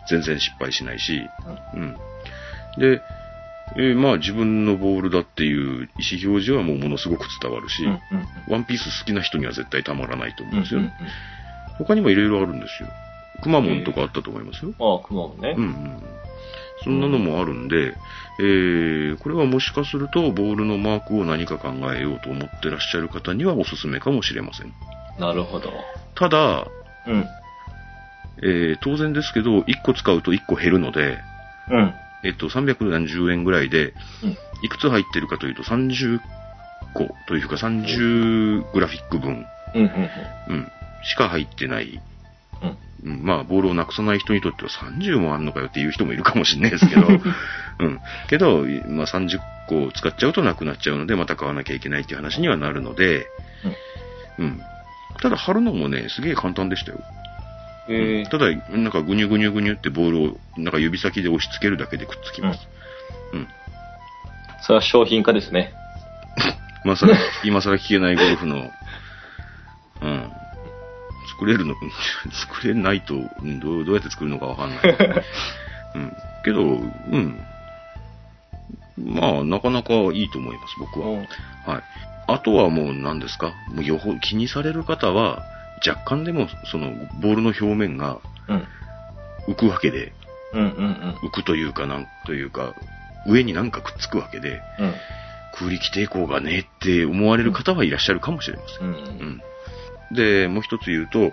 [0.09, 1.29] 全然失敗しないし、
[1.75, 1.97] うん。
[2.79, 3.03] で、
[3.77, 7.91] えーまあ自分のボールだっていう意思表示はもうものすごく伝わるし、うん。
[7.91, 7.99] うん。
[8.49, 10.55] ワンピース好きな人には絶対たまらないと思う。
[10.57, 10.93] うんんですよね。
[11.01, 11.85] うん。
[11.85, 12.89] 他にもいろいろあるんですよ。
[13.43, 14.73] くまモンとかあったと思いますよ。
[14.79, 15.65] ああ、雲もねうん。
[15.65, 16.03] うん。
[16.85, 17.95] そんなのもあるんで、
[18.39, 24.73] えー、これはもしかすると、ボールのマークを何か考えようと思ってらっしゃる方にはおすすめかもしれません。
[25.19, 25.73] なるほど。
[26.15, 26.67] ただ、
[27.07, 27.27] うん。
[28.43, 31.19] えー、当然ですけど、1個使うと1個減るので、
[31.71, 31.95] うん。
[32.25, 34.37] えっと、310円ぐらいで、うん。
[34.63, 36.21] いくつ入ってるかというと、30
[36.95, 39.47] 個というか30グラフィック分。
[40.49, 40.69] うん、
[41.05, 42.01] しか入ってない。
[43.03, 43.13] うん。
[43.15, 47.07] うん、まあ、ボールをなくさない人にとっては30もあんのかよっていう人もいるかもしれないですけど、
[47.81, 48.01] うん。
[48.29, 49.39] けど、まあ、30
[49.69, 53.27] 個使っちゃうとなくなっちゃうので、また買わなきゃいけないっていう話にはなるので、
[54.39, 54.61] うん。
[55.21, 57.01] ただ、貼るのもね、すげえ簡単でしたよ。
[57.89, 62.69] ええただ、なんかぐにゅぐにゅぐにゅってボールを、なんか指先で押し付けるだけでくっつきます。
[63.33, 63.49] うん。
[64.63, 65.73] それは商品化ですね。
[66.85, 68.71] まさら、今更聞けないゴルフの、うん。
[71.43, 71.75] 作れるの、
[72.33, 74.81] 作れないと、うんどうどうやって作るのかわかんない。
[75.95, 76.13] うん。
[76.45, 76.77] けど、う
[77.19, 77.41] ん。
[78.99, 81.09] まあ、なかなかいいと思います、僕は。
[81.09, 81.17] うん。
[81.19, 81.27] はい。
[82.29, 83.53] あとはもう何ですか？
[83.75, 85.43] もうよほ気にされる方は、
[85.87, 88.67] 若干でも、その、ボールの表面がうん。
[89.49, 90.13] 浮くわけで、
[90.53, 90.63] うん。
[90.63, 91.17] うん。
[91.25, 92.75] 浮くというか、なんというか、
[93.27, 94.95] 上になんかくっつくわけで、うん。
[95.55, 98.89] 空力抵抗がねって思われる方はいらっしゃるかもしれません。
[98.89, 98.95] うん。
[98.95, 99.43] うん。
[100.13, 101.33] で、もう一つ言うと、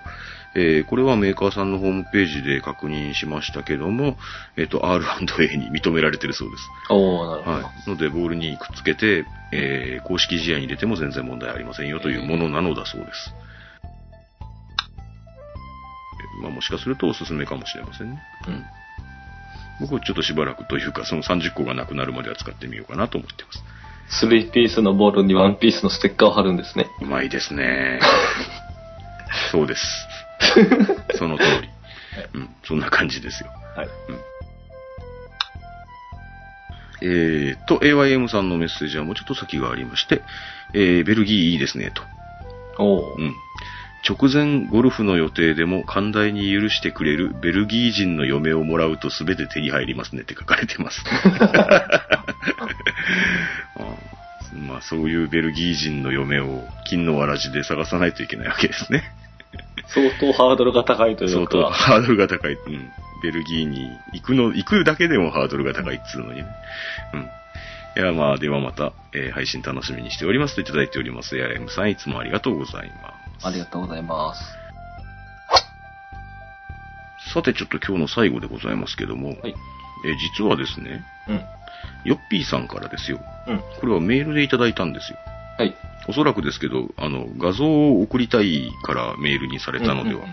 [0.56, 4.18] えーこれはメーカーさんのホームページで確認しましたけども、
[4.58, 6.64] えっ、と、R&A に認められてるそうです。
[6.90, 7.58] おー、なるほど。
[7.58, 7.90] はい。
[7.90, 13.34] ので、ボールにくっつけて、えー公式試合に出ても全然問題ありませんよというものなのだそうです。
[16.40, 18.22] えまあ、もしかするとおすすめかもしれませんね。
[18.48, 18.66] うん。
[19.82, 23.64] 僕はちょっとしばらくというか、その30個がなくなるまでは使ってみようかなと思ってます。
[24.10, 26.88] スリーピースのボールにワンピースのステッカーを貼るんですね。
[27.02, 28.00] うまいですね。
[29.52, 30.08] そうです。
[31.16, 31.70] その通り。
[32.34, 33.50] うん、そんな感じですよ。
[33.76, 33.90] はい。
[37.02, 40.22] えーと、AYM さんのメッセージはもうちょっと先がありまして、
[40.74, 42.04] えー、ベルギーいいですね、と。
[42.84, 43.22] おー。
[43.22, 43.36] うん。
[44.08, 51.04] 直前ゴルフの予定でも寛大に許してくれるベルギー人の嫁をもらうと全て手に入りますねって書かれてます。
[54.56, 59.04] まあそういうベルギー人の嫁を金のわらじで探さないといけないわけですね。
[59.88, 61.72] 相当ハードルが高いという相当か。
[61.72, 62.54] ハードルが高い。
[62.54, 62.92] うん。
[63.22, 66.46] ベルギーに行くの、行くだけでもハードルが高いっつうのにね。
[67.14, 67.30] うん。
[68.02, 71.36] いや、まあ、ではまた、えー配信楽しみにしておりますといただいております。
[71.36, 73.48] やや M さん、いつもありがとうございます。
[73.48, 74.42] ありがとうございます。
[77.34, 79.56] さて、ちょっと今日の最後でございますけども、はい。
[80.06, 81.42] えー実はですね、うん。
[82.06, 83.20] ヨッピーさんからですよ。
[83.48, 83.60] うん。
[83.80, 85.18] これはメールでいただいたんですよ。
[85.58, 85.76] はい。
[86.10, 90.26] おそらくですけど、あの、画像を送りたいからメールにされたのでは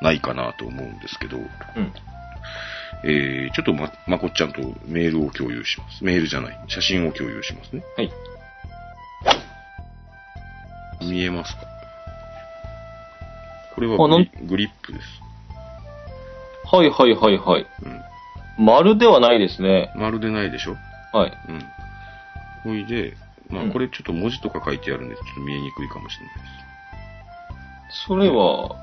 [0.00, 1.46] ないかなと思うんですけど、うん。
[3.04, 6.04] えー、ちょっとま、まこっちゃんとメールを共有します。
[6.04, 7.82] メールじゃない、写真を共有しますね。
[7.96, 8.12] はい。
[11.00, 11.62] 見えますか？
[13.74, 13.96] これは
[14.44, 15.04] グリップです。
[16.64, 17.66] はいはいはいはい。
[18.58, 18.64] うん。
[18.64, 19.92] 丸ではないですね。
[19.96, 20.76] まるでないでしょ？
[21.12, 21.32] はい。
[21.48, 21.62] うん。
[22.62, 23.16] ほいで、
[23.50, 26.34] まあうんこれちょっと文字とか書いてあるんで、ちょっと見えにくいかもしれない
[28.06, 28.76] それは、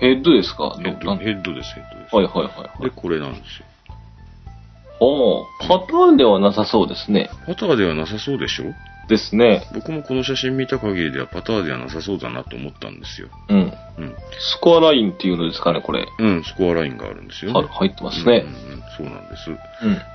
[0.00, 0.76] ヘッドですか？
[0.78, 0.96] です。
[0.96, 2.14] ヘッド、ヘッドです、ヘッドです。
[2.16, 2.90] はいはいはいはいで、。
[2.90, 3.66] これなんですよ。
[4.98, 7.28] おーパターンではなさそうですね。
[7.46, 8.64] パターではなさそうでしょ？
[9.08, 9.62] ですね。
[9.72, 13.28] 僕もこの写真見た限りではパターではなさそうだなと思ったんですよ。
[13.48, 13.58] うん。
[13.58, 13.60] う
[14.02, 14.14] ん。
[14.38, 16.06] スコアラインっていうのですかね、これ。
[16.18, 17.60] うん、スコアラインがあるんですよね。
[17.60, 18.54] は入ってますねうん。
[18.54, 19.50] うんうん、そうなんです。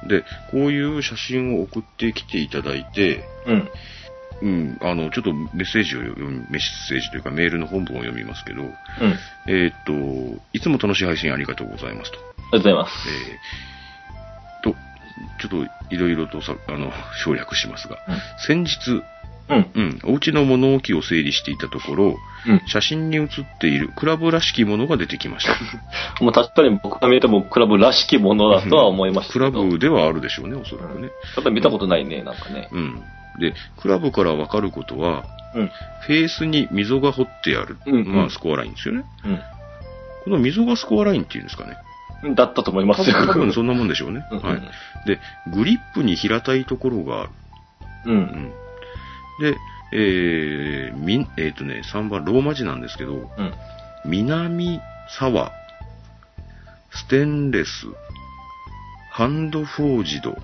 [0.04, 0.08] うん。
[0.10, 3.69] で、こういう写真を送ってきていただいて、うん。
[4.41, 8.71] うん、あの、ちょっとメッセージを読み、メッセージというかメールの本文を読みますけど、うん。
[9.47, 12.17] えーっと、いつも楽しい配信ありがとうございますと。
[12.17, 12.91] ありがとうございます。
[13.08, 13.81] えーと、
[15.41, 16.91] ちょっといろいろとさ、あの、
[17.23, 19.04] 省略しますが、うん先日、
[19.49, 19.71] うん。
[19.75, 22.15] うん、お家の物置を整理していたところ、
[22.47, 22.62] うん。
[22.67, 25.54] 写真に写っているクラブらしきものが出てきました。
[26.23, 29.63] もう確かに僕が見てもクラブらしきものだとは思いましたクけど。
[29.63, 31.10] ラブではあるでしょうね、おそらくね。
[31.36, 32.69] ただ見たことないね、なんかね。
[32.71, 33.01] うん。
[33.39, 35.25] で、クラブからわかることは、
[35.56, 35.71] うん。
[36.01, 37.77] フェースに溝が掘ってある。
[37.86, 39.04] うんうんまあ、スコアラインですよね。
[39.25, 39.39] う
[40.23, 41.75] この溝がスコアラインっていうんですかね。
[42.30, 42.36] ん。
[42.36, 43.16] だったと思いますよ。
[43.28, 44.26] 多分そんなもんでしょうね。
[44.32, 44.62] うんうんはい。
[45.06, 45.20] で、
[45.54, 47.30] グリップに平たいところがある。
[48.06, 48.12] う。
[48.12, 48.54] うんん。
[49.40, 49.58] で、
[49.94, 53.54] えー、みん、えっ、とね、3番ローマ字なんですけど、うん。
[54.06, 54.80] 南
[55.20, 55.52] 沢、
[56.92, 57.70] ステンレス、
[59.12, 60.36] ハンドフォージド、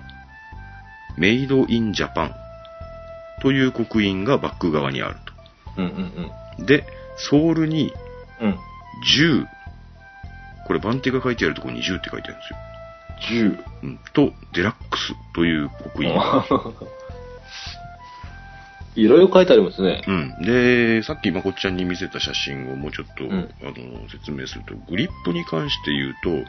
[1.16, 2.34] メイドインジャパン
[3.40, 5.16] という刻印がバック側にある
[5.76, 6.64] うんうんと。
[6.66, 6.84] で、
[7.16, 7.92] ソールに
[8.40, 8.48] うん。
[8.50, 8.58] うん。
[9.16, 9.46] 10、
[10.68, 12.58] これ番手が書いてあるところに10って書いてあるんですよ。
[13.50, 13.64] 10。
[13.82, 16.14] うん、と、デラックスという刻印。
[18.96, 20.02] いろいろ書いてありますね。
[20.06, 20.42] うん。
[20.42, 26.44] で、さっきまこっちゃんに見せた写真をもうちょっと、んあの説明すると、グリップに関して言うと、うん。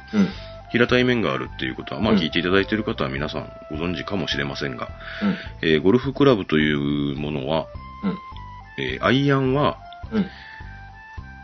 [0.72, 4.90] 平たい面があるっていうことは、まあうん聞いていただいている方は皆さんご存知かもしれませんが、
[5.22, 5.38] うん。
[5.62, 7.68] えーゴルフクラブというものは、
[8.04, 8.84] うん。
[8.84, 9.78] えーアイアンは、
[10.12, 10.26] うん。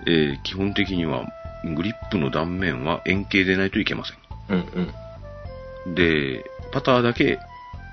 [0.07, 1.25] えー基本的には
[1.73, 4.13] グリップの断面は円形でないといけませ
[4.49, 4.69] うん。
[5.85, 5.91] うん。
[5.91, 5.95] ん。
[5.95, 7.39] で、パターだけ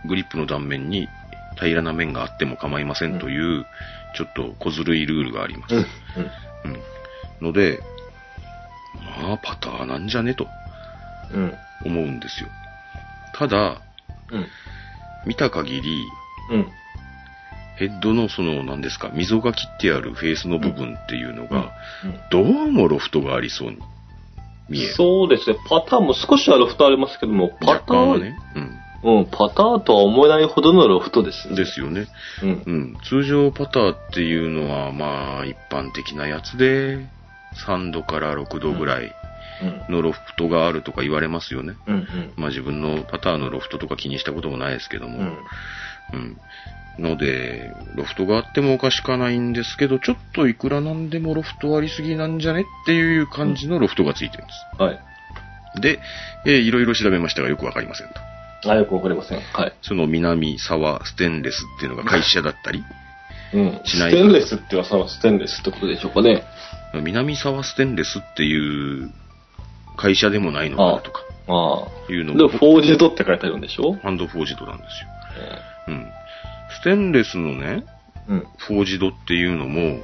[0.07, 1.09] グリップの断面に
[1.57, 3.65] 平らな面があっても構いませんという、
[4.17, 5.75] ちょっと小ずるいルールがあります。
[5.75, 5.83] うん。
[5.83, 7.47] うん。
[7.47, 7.81] ので、
[9.21, 10.47] まあ、パターなんじゃねと
[11.33, 11.55] うん。
[11.85, 12.49] 思うんですよ。
[13.35, 13.81] ただ、
[14.31, 14.47] うん。
[15.27, 16.07] 見た限り、
[16.51, 16.67] うん。
[17.77, 21.73] ヘッドのその、何ですか、溝が切ってあるフェースの部分っていうのが、
[22.05, 23.79] うんどうもロフトがありそうに
[24.69, 24.95] 見える。
[24.95, 25.57] そうですね。
[25.69, 28.37] パターンも少しはロフトありますけども、パターン、はね。
[29.05, 31.55] うん、パターンとは思えないほどのロフトですうん。
[31.57, 31.65] ね。
[31.65, 32.07] ですよね。
[32.43, 32.63] うん。
[32.65, 32.97] うん。
[33.05, 36.99] 通常パターっていうのは、まあ、一般的なやつで、
[37.67, 39.13] 3度から6度ぐらいうん。
[39.89, 41.75] のロフトがあるとか言われますよね。
[41.87, 41.95] うん。
[41.95, 42.33] うん。
[42.37, 45.19] まあ自分のパターのロフトとか気にしたこともないですけども。
[45.19, 45.27] うん。
[46.13, 46.39] うん。
[46.99, 55.01] ので、ロフトがあってもおかしくはないんですけど、ちょっといくらなんでもロフトありすぎなんじゃねっていう感じのロフトがついてるんではい。
[55.75, 55.81] す。
[55.81, 55.99] で、
[56.47, 58.71] えーいろいろ調べましたがよくわかりませんと。
[58.71, 59.41] あ、よくわかりません。
[59.41, 59.73] はい。
[59.81, 62.85] その南沢ステンレスっていうのが会社だったり、
[63.55, 63.81] うん。
[63.85, 66.45] しないステンレスってはそのステンレスってことでしょうかね。
[67.03, 69.11] 南沢ステンレスっていう
[69.97, 72.13] 会社でもないのかなとかああ。
[72.13, 73.95] いうのもで、フォージドって書いてあるんでしょ？
[74.03, 75.09] ハンドフォージドなんですよ。
[75.89, 76.07] うん。
[76.81, 77.85] ステンレスのね、
[78.29, 78.47] うん。
[78.59, 80.01] フォージドっていうのも、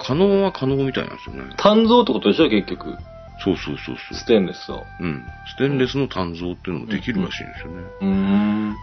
[0.00, 1.54] 可能は可能みたいなんですよね。
[1.56, 2.48] 単造ってことでしょ？
[2.48, 2.96] 結局。
[3.44, 4.14] そうそうそうそう。
[4.14, 4.84] ステンレスを。
[5.00, 5.24] うん。
[5.54, 7.82] ステンレスの単造っていうのもできるらしいんですよね。
[8.00, 8.76] うーん。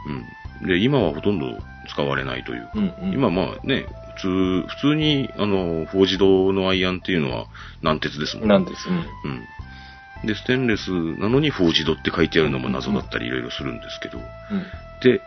[0.61, 0.67] うん。
[0.67, 1.45] で、今はほとんど
[1.89, 2.69] 使われないという。
[2.75, 3.13] うんうん。
[3.13, 3.85] 今まあね、
[4.17, 7.47] 普通、普通に、あの、フォージドのアイアンっていうのは
[7.81, 8.89] 軟鉄ですもんなんです。
[8.89, 8.95] うん。
[8.95, 9.03] うん。
[10.25, 14.19] で、ステンレスなのにフォージドって書いてあるのも謎だったりいろいろするんですけど。
[14.19, 14.23] うん。
[15.01, 15.21] で、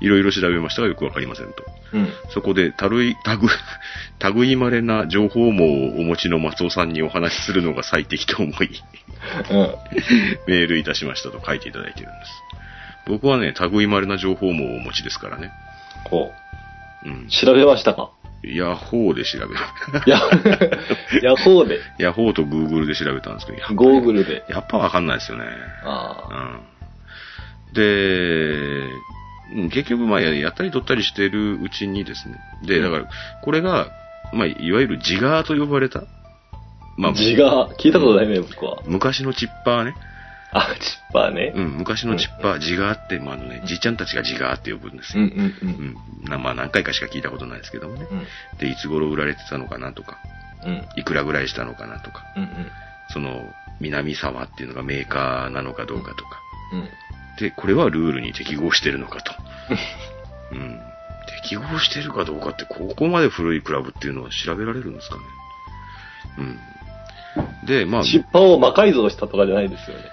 [0.00, 1.64] いろいろ調べましたがよくわかりませんと。
[1.92, 2.08] うん。
[2.30, 3.48] そこで、たるい、 たぐ、
[4.18, 8.82] たぐいまれな情報網をお持ちの松尾さんにお話しするのが最適と思い、
[9.50, 9.74] うん。
[10.48, 12.32] メールいたしましたと書いていただいてるんです。
[13.06, 15.50] 僕はね、たぐいまれな情報網をお持ちですからね。
[16.04, 16.32] こ
[17.04, 17.26] うんう。。
[17.28, 18.10] 調べましたか？
[18.42, 20.10] ヤホーで調べた。
[20.10, 20.20] や、
[21.22, 24.44] ヤホーで、ヤホーとグーグルで調べたんですけど、やっぱゴーグルで。
[24.48, 25.44] やっぱわかんないですよね。
[25.84, 26.28] あ
[27.70, 27.74] うん。
[27.74, 28.88] で、
[29.54, 32.40] うん結局、まあ、ややったり取ったりしてるうちにですね。
[32.66, 33.08] で、だから、
[33.42, 33.90] これが、
[34.32, 36.04] まあ、いわゆるジガーと呼ばれた。
[36.96, 37.12] まあ。
[37.12, 38.82] あ、字が、聞いたことないね、僕は。
[38.86, 39.94] 昔のチッパーね。
[40.52, 41.52] あ、チッパーね。
[41.54, 45.24] うん、昔のチッパー、ジガーって、まあ、あのね、じいちゃんたちがジガーって呼ぶんですよ。
[45.24, 45.54] うんうんう。
[45.62, 46.30] うんん。
[46.30, 48.06] なまあ、何回かしか聞いたことないですけどもね。
[48.10, 48.26] うん。
[48.58, 50.18] で、いつ頃売られてたのかなとか、
[50.64, 50.86] うん。
[50.96, 52.48] いくらぐらいしたのかなとか、うん
[53.08, 53.42] その、
[53.80, 56.40] 南沢っていうのがメーカーなのかどうかとか。
[56.72, 56.78] うん。
[56.80, 56.88] うん。
[57.38, 59.32] で、これはルールに適合してるのかと。
[60.52, 60.80] うん。
[61.42, 65.22] 適合してるかどうかって、ここまで古いクラブっていうのは調べられるんですかね。
[66.38, 67.66] うん。
[67.66, 70.04] で、まあ、チッパーを魔改造したとかじゃないですよね。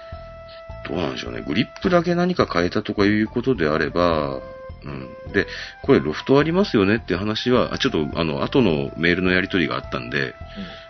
[0.88, 1.42] どうなんでしょうね。
[1.42, 4.40] グリップだけ何か変えたとかいうことであれば、
[4.82, 5.32] うん。
[5.32, 5.46] で、
[5.82, 10.34] これロフトありますよねって話は、あちょっとあの、後のメールのやり取りがあったんで、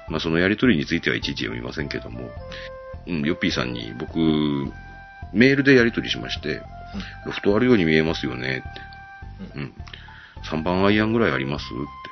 [0.08, 2.30] まあそのやり取りについてはいちいち読みませんけども、
[3.06, 4.18] うん、ヨッピーさんに僕、
[5.32, 6.62] メールでやり取りしまして、
[7.26, 8.62] ロフトあるように見えますよね
[9.42, 9.58] って。
[9.58, 9.62] うん。
[9.62, 9.74] うん。
[10.42, 12.09] 3番アイアンぐらいありますって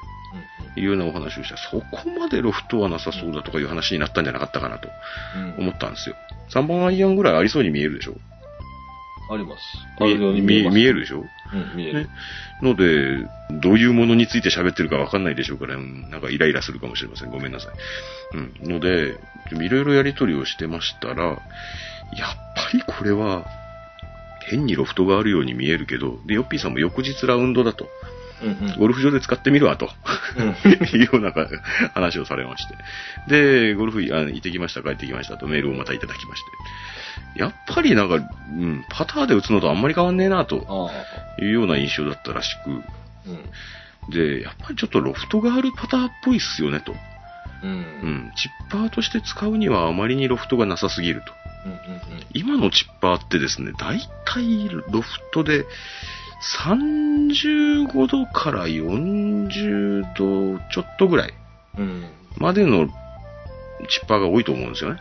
[0.76, 4.88] いうようなお話をしたら、そこまでロフトはなさそうだとかいう話になったんじゃなかったかなと。
[5.58, 6.16] 思ったんですよ。
[6.50, 8.14] 3番アイアンぐらいありそうに見えるでしょ
[9.30, 9.60] あります。
[10.00, 10.70] 見見え。
[10.70, 11.22] 見えるでしょ？
[11.52, 12.08] うん、見える。
[12.62, 13.28] ので、
[13.60, 17.30] どういうものについて喋ってるかわかんないでしょうから、うんなんかイライラするかもしれません。
[17.30, 18.36] ごめんなさい。
[18.36, 18.72] うん。
[18.72, 19.18] ので、
[19.52, 21.38] いろいろやりとりをしてましたら、やっ
[22.56, 23.46] ぱりこれは、
[24.48, 27.86] 変にロフトがあるように見えるけど、で、ヨッピーさんも翌日ラウンドだと、
[28.42, 28.78] うんうん。
[28.78, 29.90] ゴルフ場で使ってみるわと、
[30.36, 30.48] うん
[30.98, 31.46] いうようなか
[31.94, 32.74] 話をされまして。
[33.28, 36.42] で、ゴルフあ行ってきました、帰ってきましたとメールをまたいただきまし
[37.34, 37.40] て。
[37.40, 38.20] やっぱりなんか、う
[38.52, 40.90] ん、パターで打つのとあんまり変わんねえなと。
[41.40, 42.82] いうような印象だったらしく、うん。
[44.10, 46.94] で、やっぱりちょっとロフトがあるパターっぽいっすよねと。
[47.62, 47.70] うん。
[47.70, 48.10] ううん。
[48.28, 48.32] ん。
[48.36, 51.32] チッパーとして使うにはあまりにロフトがなさすぎると。
[51.66, 51.72] うん。
[51.72, 52.00] うん。
[52.32, 55.64] 今のチッパーってですね、だいたいロフトで
[56.40, 61.34] 35度から40度ちょっとぐらい。
[62.38, 62.88] までの
[63.88, 65.00] チッパーが多いと思うんですよね。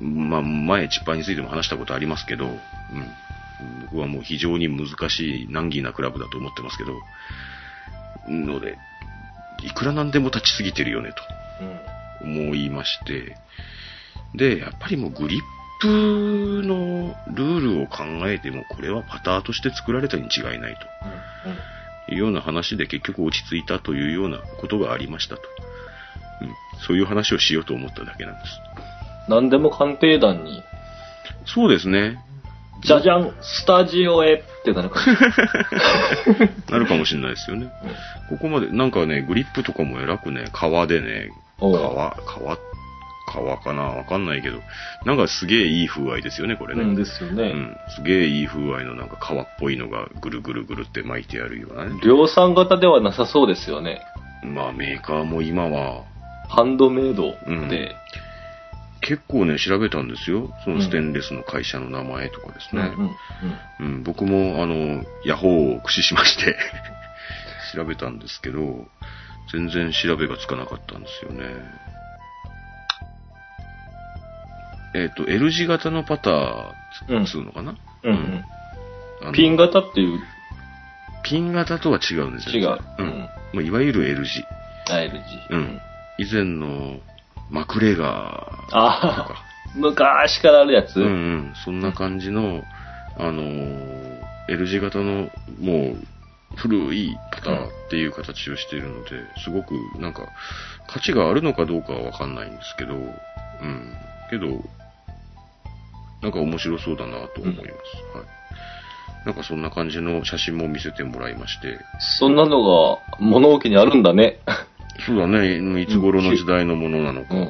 [0.00, 0.28] うん。
[0.28, 2.54] まあ、前チッパーについても話したことありますけど、うん。
[3.86, 6.92] 僕はもう非常に難しい難儀なクラブだと思ってますけど、
[8.28, 8.76] ので、
[9.62, 11.22] いくらなんでも立ちすぎてるよね、と。
[12.24, 13.36] 思いまして、
[14.34, 15.42] で、やっぱりもうグリッ
[15.80, 20.78] プのルールを考えても、これはパターとして作られたに違いない
[22.08, 25.42] というような話で結局落ち着いたというようなことがありましたと。
[26.40, 26.48] うん、
[26.86, 28.60] そういう話をしようと思っただけなんです。
[29.28, 30.62] 何でも鑑定団に、
[31.46, 32.18] そうですね。
[32.82, 35.06] じゃじゃん、スタジオへってなるかも。
[36.70, 37.68] なるかもしれないですよね。
[38.28, 42.58] ここまで、なんかね、グリップとかも偉くね、革でね、革、革、
[43.34, 44.60] 革かなわかんないけど、
[45.04, 46.82] なんかすげえいい風合いですよね、これね。
[46.82, 47.42] うんですよね。
[47.42, 47.76] うん。
[47.96, 52.00] すげえいい風合いのなんか革っぽいのがぐるぐるぐるって巻いてあるようなね。
[52.04, 54.00] 量産型ではなさそうですよね。
[54.44, 56.04] まあメーカーも今は
[56.48, 57.36] ハンドメイドで。
[57.46, 57.68] うん
[59.06, 60.48] 結構ね、調べたんですよ。
[60.64, 62.90] そのステンレスの会社の名前とかですね。
[62.96, 63.04] うん
[63.80, 66.56] うんうん、僕も、あの、ヤホーを駆使しまして、
[67.76, 68.88] 調べたんですけど、
[69.52, 71.44] 全然調べがつかなかったんですよね。
[74.94, 78.44] えっ、と、L 字型のパターつうのかな、うんうん
[79.22, 80.20] あのピン型っていう、
[81.22, 82.58] ピン型とは違うんですよ。
[82.58, 83.06] 違ううん。
[83.06, 83.18] うん
[83.54, 84.44] まあ、いわゆる L 字。
[84.90, 85.12] あ L
[85.48, 85.54] 字。
[85.54, 85.80] うん。
[86.18, 86.98] 以前の
[87.50, 89.34] マクレガーとあか。
[89.34, 91.00] あ、昔からあるやつ？
[91.00, 91.52] うんうん。
[91.64, 92.62] そんな感じの、
[93.16, 94.04] あのー
[94.48, 95.96] L 字型の、もう、
[96.56, 99.10] 古いパターっていう形をしているので、
[99.42, 100.28] すごく、なんか、
[100.86, 103.96] 価値があるのかどうかはわかんないんですけど、うん。
[104.28, 104.62] けど、
[106.24, 107.66] なんか面白そうだなと思います。
[108.16, 109.26] はい。
[109.26, 111.78] なんかそんな感じの写真も見せてもらいまして、
[112.18, 114.38] そんなのが物置にあるんだね。
[115.06, 117.40] そうだね、いつ頃の時代のものなのかうん。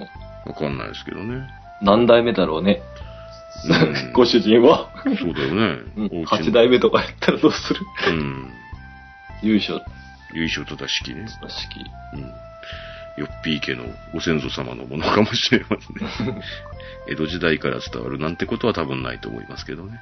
[0.46, 1.46] わかんないですけどね。
[1.82, 2.82] 何代目だろうね。
[3.68, 4.90] うん ご主人は。
[5.04, 5.82] そうだよね。
[5.96, 7.80] うんお家も8代目とかやったらどうする？
[8.08, 8.50] うん。
[9.42, 9.80] 優勝
[10.32, 11.26] 由緒正しきね。
[11.28, 11.80] 式。
[12.14, 12.32] うん。
[13.16, 16.42] よっぴー家のご先祖様のものかもしれませんね。
[17.08, 20.00] 江戸時代から伝わるなんてことは多分ないと思いますけどね。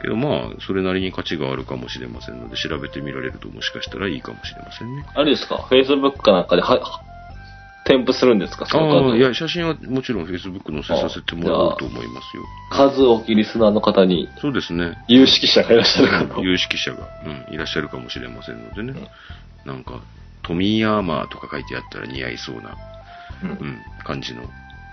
[0.00, 5.04] けどまあ、それなりに価値があるかもしれませんので、調べてみられるともしかしたらいいかもしれませんね。
[5.14, 7.02] あれですか ?Facebook かなんかでは、は
[7.86, 8.66] 添付するんですか？
[8.66, 12.44] そのいや、写真はもちろん Facebook 載せさせてもらおうと思いますよ。
[12.70, 14.98] 数多きリスナーの方にそうですね。
[15.08, 16.40] 有識者がいらっしゃるかと。
[16.42, 17.08] 有識者が、
[17.48, 19.08] うん、いらっしゃるかもしれませんのでね。
[19.64, 20.00] なんか、
[20.42, 22.76] トミーアーマーとか書いてあったら似合いそうな、
[23.42, 24.42] うんうん、感じの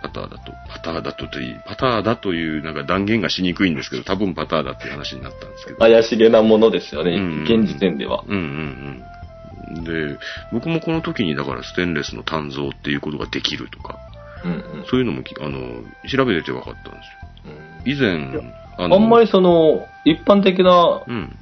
[0.01, 0.51] パターだと。
[0.69, 5.77] パターだとといい、パターだというなんか断言がしにくいんですけど、多分パターだっていう話になったんですけど。
[5.79, 8.23] 怪しげなものですよね、うん現時点では。
[8.27, 9.03] うんうんうん。
[9.83, 10.17] で、
[10.51, 13.97] 僕もこの時にだからステンレスの鍛造っていうことができるとか、
[14.43, 15.59] うんうんそういうのもき、あの、
[16.09, 17.53] 調べてて分かったんですよ。
[17.85, 18.39] 以前、
[18.77, 21.35] ああんまりその、一般的なうん、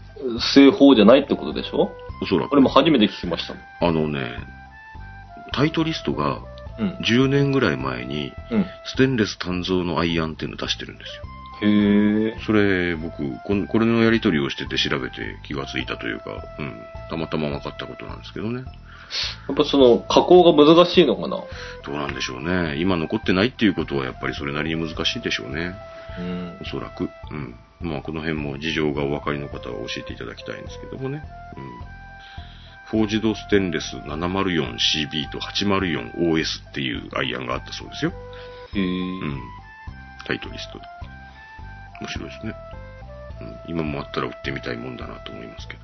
[0.55, 1.91] 製法じゃないってことでしょ？
[2.21, 2.49] おそらく。
[2.51, 3.55] これも初めて聞きました。
[3.85, 4.31] あのね、
[5.53, 6.39] タイトリストが
[6.77, 6.89] うん。
[7.05, 8.65] 10年ぐらい前に、うん。
[8.85, 11.23] ステンレス鍛造のアイアンっていうのを出してるんですよ。
[11.61, 12.37] へえ。
[12.45, 16.73] それ、僕、こんこれのやり取りをしてて調べて気がついたというか、うん、
[17.09, 18.63] たまたま分かったことなんですけどね。
[19.47, 21.37] やっぱその、加工が難しいのかな？
[21.37, 21.47] ど
[21.87, 22.75] うなんでしょうね。
[22.77, 25.75] 今残ってないっていうことはやっぱりそれなりに難しいでしょうね。
[26.19, 26.65] うんお。
[26.65, 27.09] そらく。
[27.31, 27.55] うん。
[27.79, 31.23] まあ、この辺も事情がお分かりの方は教えていただきたいんですけどもね。
[31.57, 31.63] うん。
[32.87, 38.11] フォージドステンレス 704CB と 804OS っていうアイアンがあったそうですよ。
[38.73, 38.81] へえ。
[38.81, 39.41] うん。
[40.25, 40.85] タイトリストで。
[42.01, 42.55] 面白いですね。
[43.41, 43.57] うん。
[43.67, 45.79] 今もあったら売ってみたいもんだなと思いますけど。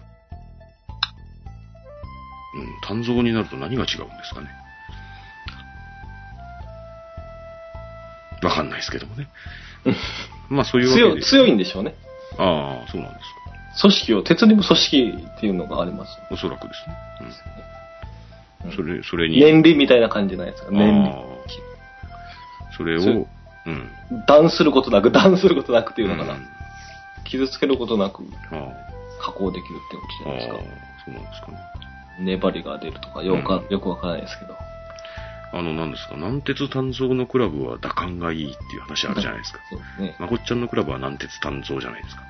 [2.89, 3.01] うん。
[3.01, 4.47] 鍛造になると何が違うんですかね。
[8.43, 9.27] わかんないですけどもね。
[10.49, 11.21] まあそういうわけで。
[11.23, 11.95] 強い、強いんでしょうね。
[12.37, 13.41] ああ、そうなんですか。
[13.81, 16.19] 組織を、鉄にも組織っていうのがあります。
[16.29, 16.95] おそらくですね。
[17.21, 18.75] ううんん。
[18.75, 19.39] それ、それに。
[19.39, 21.23] 年利みたいな感じのやつが、年あ
[22.75, 23.27] それを、そ
[23.65, 23.91] ううん。
[24.11, 24.25] 利。
[24.27, 26.33] 断することなく、断することなくっていうのかな。
[26.33, 26.47] うん
[27.31, 28.73] 傷つけることなくあ
[29.21, 31.05] 加工できるってことあ、ああじゃないですか。
[31.05, 31.57] そうなんですかね。
[32.19, 34.55] 粘りが出るとか、よくわうんよくわからないですけど。
[35.53, 39.59] あの、なんですか、南鉄鍛造のクラブは打感がいいっていう話あるじゃないですか。
[39.69, 40.15] そうですね。
[40.19, 42.23] まこっちゃんのクラブは南鉄鍛造じゃないですか。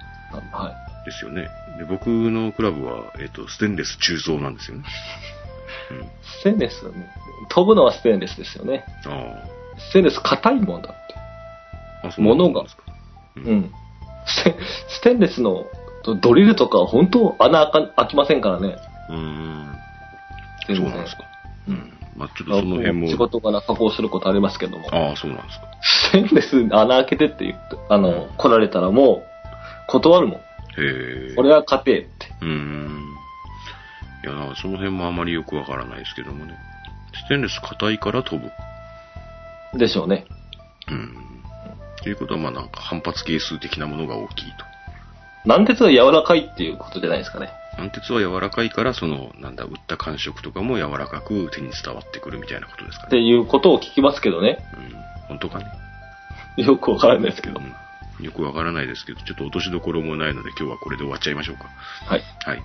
[0.51, 0.75] は
[1.05, 1.49] ですよね。
[1.77, 4.84] で、僕のクラブは、えっ、と、ステンレス鋳造なんですよね。
[5.91, 5.97] うん。
[6.03, 6.09] い。
[6.41, 6.84] ステンレス、
[7.49, 8.86] 飛ぶのはステンレスですよね。
[9.05, 11.20] あステンレス硬いもんだって。
[12.04, 12.08] あ。
[12.08, 12.84] あ、そうなんですか。
[13.38, 13.72] ううん。
[14.26, 14.56] ステ
[14.88, 15.66] ステンレスの
[16.22, 18.76] ドリルとかは本当穴開か開きませんからね。
[19.10, 19.76] うーん。
[20.68, 21.24] そうなんですか。
[21.68, 21.93] ううんん。
[22.16, 23.08] まあちょっとその辺も。
[23.08, 24.88] 仕事から加工することありますけども。
[24.91, 25.66] ああ、そうなんですか。
[25.82, 29.24] ステンレス穴開けてって言って、あの、うん来られたらも
[29.88, 30.38] う、断るもん。
[30.38, 30.41] へ
[30.78, 31.36] え。
[31.38, 32.10] 俺は家庭って。
[32.41, 33.16] うーん。
[34.24, 36.54] いや、その辺もあまりよくわからないですけどもね。
[37.26, 38.52] ステンレス硬いから飛ぶ。
[39.78, 40.26] でしょうね。
[40.89, 41.30] うん。
[42.04, 44.66] ということは、まあなんか反発係数的なものが大きいと。
[45.45, 47.49] 軟鉄は柔らかいっていうことじゃないですかね。
[47.78, 53.22] 軟鉄は柔らかいから、その、なんだ、打った感触とかも柔らかく手に伝わってくるみたいなことですかってね。
[53.24, 54.60] いうことを聞きますけどね。
[54.76, 54.95] うん。
[55.28, 55.66] 本当かね。
[56.58, 57.60] よくわからないですけど。
[57.60, 58.24] うん。
[58.24, 61.70] よくわからないですけど、ちょっと落としどころもないので今日はこれで終わっちゃいましょうか。
[62.06, 62.24] はい。
[62.45, 62.64] はい。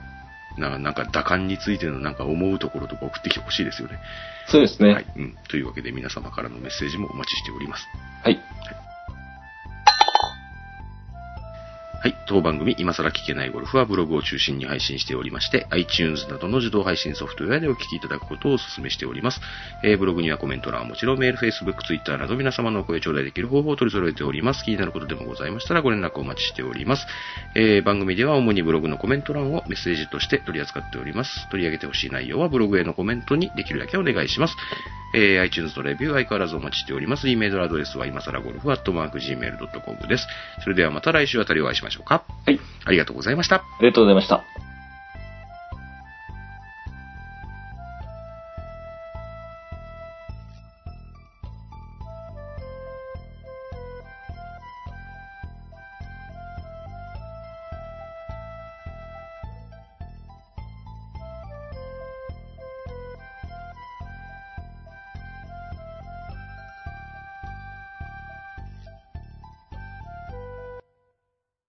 [0.58, 3.98] ななんか打感についてのなんか思うところとか送ってきてほしいですよね。
[4.48, 4.92] そうですね。
[4.92, 5.06] はい。
[5.16, 5.36] うん。
[5.48, 7.86] というわけで皆様からのメッセージもお待ちしております。
[8.22, 8.34] はい。
[8.34, 8.85] はい。
[12.06, 19.40] はい当番組、今更聞けないゴルフはブログを中心に配信しておりまして、iTunes などの自動配信ソフトウェアでお聞きいただくことをお勧めしております。
[19.82, 24.62] えーブログにはコメント欄はもちろんメール、Facebook、Twitter など皆様のお声頂戴できる方法を取り揃えております。
[24.62, 27.04] 気になることでもございましたらご連絡お待ちしております。
[27.56, 31.48] えー番組では主にブログのコメント欄をメッセージとして取り扱っております。
[31.50, 34.54] 取り上げてほしい内容はブログへのコメントにできるだけお願いします。
[35.12, 37.28] えー iTunes のレビュー相変わらずお待ちしております。
[37.28, 40.28] e メールアドレスは今更ゴルフアットマーク Gmail.com です。
[40.62, 42.24] それではまた来週あたりお会いしましょうか。
[42.44, 42.60] はい。
[42.84, 43.56] ありがとうございました。
[43.56, 44.75] ありがとうございました。